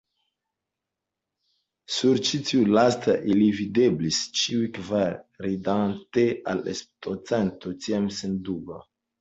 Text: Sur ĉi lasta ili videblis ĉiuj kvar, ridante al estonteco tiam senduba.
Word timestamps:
Sur 1.95 2.21
ĉi 2.29 2.41
lasta 2.77 3.15
ili 3.33 3.49
videblis 3.59 4.23
ĉiuj 4.39 4.63
kvar, 4.79 5.13
ridante 5.47 6.27
al 6.55 6.67
estonteco 6.75 7.77
tiam 7.87 8.11
senduba. 8.23 8.85